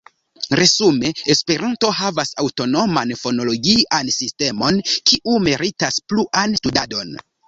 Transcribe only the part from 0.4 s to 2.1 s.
Resume, Esperanto